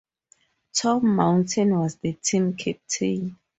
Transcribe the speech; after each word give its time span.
Tom 0.73 1.15
Mountain 1.15 1.77
was 1.77 1.97
the 1.97 2.13
team 2.13 2.55
captain. 2.55 3.37